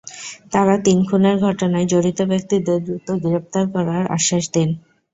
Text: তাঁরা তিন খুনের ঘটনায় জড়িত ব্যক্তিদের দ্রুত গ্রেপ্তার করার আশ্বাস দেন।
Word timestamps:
তাঁরা 0.51 0.75
তিন 0.85 0.97
খুনের 1.07 1.37
ঘটনায় 1.45 1.87
জড়িত 1.91 2.19
ব্যক্তিদের 2.31 2.77
দ্রুত 2.85 3.07
গ্রেপ্তার 3.23 3.63
করার 3.73 4.03
আশ্বাস 4.17 4.45
দেন। 4.53 4.69